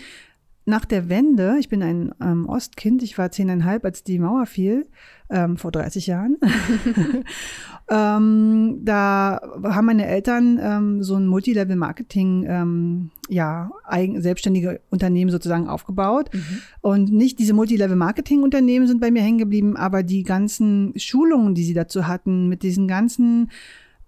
nach 0.66 0.84
der 0.84 1.08
Wende, 1.08 1.56
ich 1.60 1.68
bin 1.68 1.82
ein 1.82 2.12
ähm, 2.20 2.48
Ostkind, 2.48 3.04
ich 3.04 3.16
war 3.16 3.30
zehneinhalb, 3.30 3.84
als 3.84 4.02
die 4.02 4.18
Mauer 4.18 4.46
fiel, 4.46 4.86
ähm, 5.30 5.56
vor 5.56 5.70
30 5.70 6.08
Jahren. 6.08 6.38
ähm, 7.88 8.80
da 8.82 9.40
haben 9.62 9.86
meine 9.86 10.06
Eltern 10.06 10.58
ähm, 10.60 11.02
so 11.04 11.14
ein 11.14 11.28
Multilevel-Marketing, 11.28 12.46
ähm, 12.48 13.10
ja, 13.28 13.70
eigen, 13.84 14.20
selbstständige 14.20 14.80
Unternehmen 14.90 15.30
sozusagen 15.30 15.68
aufgebaut. 15.68 16.30
Mhm. 16.34 16.58
Und 16.80 17.12
nicht 17.12 17.38
diese 17.38 17.54
Multilevel-Marketing-Unternehmen 17.54 18.88
sind 18.88 19.00
bei 19.00 19.12
mir 19.12 19.22
hängen 19.22 19.38
geblieben, 19.38 19.76
aber 19.76 20.02
die 20.02 20.24
ganzen 20.24 20.92
Schulungen, 20.96 21.54
die 21.54 21.64
sie 21.64 21.74
dazu 21.74 22.08
hatten, 22.08 22.48
mit 22.48 22.64
diesen 22.64 22.88
ganzen 22.88 23.50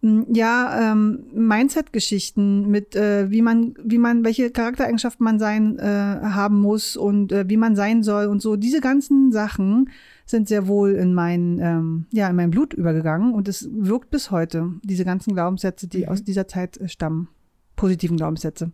ja, 0.01 0.93
ähm, 0.93 1.25
Mindset-Geschichten 1.35 2.69
mit, 2.69 2.95
äh, 2.95 3.31
wie 3.31 3.43
man, 3.43 3.75
wie 3.83 3.99
man, 3.99 4.25
welche 4.25 4.51
Charaktereigenschaften 4.51 5.25
man 5.25 5.41
sein 5.41 5.77
äh, 5.79 5.83
haben 5.83 6.61
muss 6.61 6.97
und 6.97 7.33
äh, 7.33 7.49
wie 7.49 7.57
man 7.57 7.75
sein 7.75 8.05
soll 8.05 8.27
und 8.27 8.41
so. 8.41 8.55
Diese 8.55 8.81
ganzen 8.81 9.33
Sachen 9.33 9.91
sind 10.25 10.47
sehr 10.47 10.69
wohl 10.69 10.93
in 10.93 11.15
mein, 11.15 11.59
ähm, 11.61 12.07
ja, 12.13 12.29
in 12.29 12.37
mein 12.37 12.51
Blut 12.51 12.75
übergegangen 12.75 13.35
und 13.35 13.49
es 13.49 13.69
wirkt 13.73 14.11
bis 14.11 14.31
heute. 14.31 14.73
Diese 14.85 15.05
ganzen 15.05 15.35
Glaubenssätze, 15.35 15.89
die 15.89 16.05
mhm. 16.05 16.09
aus 16.11 16.23
dieser 16.23 16.47
Zeit 16.47 16.77
äh, 16.77 16.89
stammen, 16.89 17.29
positiven 17.75 18.19
Glaubenssätze 18.19 18.71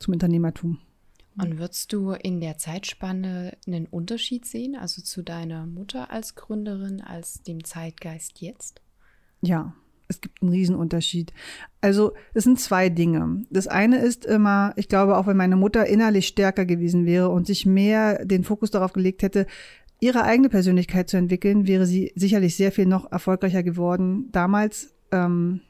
zum 0.00 0.14
Unternehmertum. 0.14 0.78
Und 1.36 1.58
würdest 1.58 1.92
du 1.92 2.12
in 2.12 2.40
der 2.40 2.58
Zeitspanne 2.58 3.56
einen 3.66 3.86
Unterschied 3.86 4.46
sehen, 4.46 4.76
also 4.76 5.02
zu 5.02 5.22
deiner 5.22 5.66
Mutter 5.66 6.10
als 6.10 6.36
Gründerin, 6.36 7.00
als 7.00 7.42
dem 7.42 7.64
Zeitgeist 7.64 8.40
jetzt? 8.40 8.80
Ja, 9.40 9.74
es 10.08 10.20
gibt 10.20 10.42
einen 10.42 10.50
Riesenunterschied. 10.50 11.32
Also 11.80 12.12
es 12.34 12.44
sind 12.44 12.60
zwei 12.60 12.88
Dinge. 12.88 13.44
Das 13.50 13.66
eine 13.66 13.98
ist 13.98 14.24
immer, 14.24 14.72
ich 14.76 14.88
glaube, 14.88 15.16
auch 15.16 15.26
wenn 15.26 15.36
meine 15.36 15.56
Mutter 15.56 15.86
innerlich 15.86 16.26
stärker 16.26 16.64
gewesen 16.64 17.06
wäre 17.06 17.28
und 17.30 17.46
sich 17.46 17.66
mehr 17.66 18.24
den 18.24 18.44
Fokus 18.44 18.70
darauf 18.70 18.92
gelegt 18.92 19.22
hätte, 19.22 19.46
ihre 20.00 20.24
eigene 20.24 20.48
Persönlichkeit 20.48 21.08
zu 21.08 21.16
entwickeln, 21.16 21.66
wäre 21.66 21.86
sie 21.86 22.12
sicherlich 22.14 22.56
sehr 22.56 22.72
viel 22.72 22.86
noch 22.86 23.10
erfolgreicher 23.10 23.62
geworden 23.62 24.28
damals, 24.32 24.94
ähm, 25.12 25.60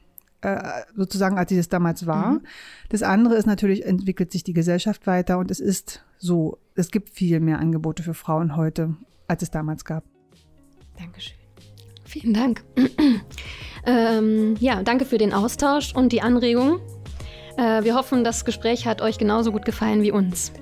äh, 0.41 0.81
sozusagen, 0.95 1.37
als 1.37 1.49
sie 1.49 1.57
das 1.57 1.69
damals 1.69 2.05
war. 2.05 2.33
Mhm. 2.33 2.41
Das 2.89 3.03
andere 3.03 3.35
ist 3.35 3.45
natürlich, 3.45 3.85
entwickelt 3.85 4.31
sich 4.31 4.43
die 4.43 4.53
Gesellschaft 4.53 5.07
weiter 5.07 5.37
und 5.37 5.51
es 5.51 5.59
ist 5.59 6.03
so, 6.17 6.57
es 6.75 6.91
gibt 6.91 7.09
viel 7.11 7.39
mehr 7.39 7.59
Angebote 7.59 8.03
für 8.03 8.13
Frauen 8.13 8.57
heute, 8.57 8.95
als 9.27 9.41
es 9.41 9.51
damals 9.51 9.85
gab. 9.85 10.03
Dankeschön. 10.97 11.44
Vielen 12.21 12.33
Dank. 12.33 12.63
ähm, 13.85 14.55
ja, 14.61 14.81
danke 14.83 15.03
für 15.03 15.17
den 15.17 15.33
Austausch 15.33 15.93
und 15.93 16.13
die 16.13 16.21
Anregung. 16.21 16.79
Äh, 17.57 17.83
wir 17.83 17.93
hoffen, 17.93 18.23
das 18.23 18.45
Gespräch 18.45 18.87
hat 18.87 19.01
euch 19.01 19.17
genauso 19.17 19.51
gut 19.51 19.65
gefallen 19.65 20.01
wie 20.01 20.13
uns. 20.13 20.53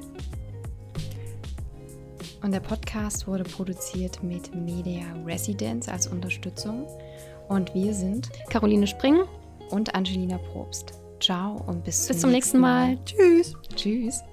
Und 2.42 2.54
der 2.54 2.60
Podcast 2.60 3.28
wurde 3.28 3.44
produziert 3.44 4.24
mit 4.24 4.56
Media 4.56 5.04
Residence 5.24 5.88
als 5.88 6.08
Unterstützung. 6.08 6.88
Und 7.50 7.72
wir 7.76 7.94
sind 7.94 8.32
Caroline 8.50 8.88
Spring 8.88 9.20
und 9.70 9.94
Angelina 9.94 10.40
Probst. 10.40 10.94
Ciao 11.20 11.64
und 11.68 11.84
bis, 11.84 12.08
bis 12.08 12.20
zum 12.20 12.32
nächsten 12.32 12.58
Mal. 12.58 12.96
Mal. 12.96 13.06
Tschüss. 13.06 13.54
Tschüss. 13.76 14.24